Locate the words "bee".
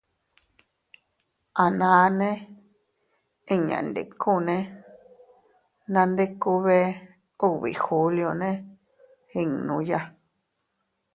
6.65-6.89